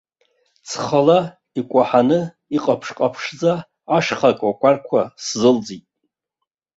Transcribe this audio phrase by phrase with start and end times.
[0.69, 1.19] Цхала
[1.59, 2.19] икәаҳаны
[2.55, 3.53] иҟаԥшь-ҟаԥшьӡа
[3.95, 5.85] ашьха кәакәарқәа сзылӡит.